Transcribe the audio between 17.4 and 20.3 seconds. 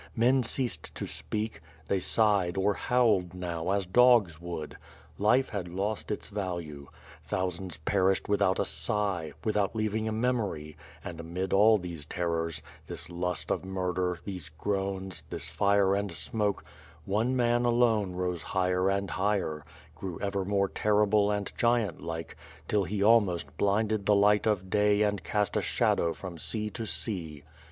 alone ro«;o higher and higher, grew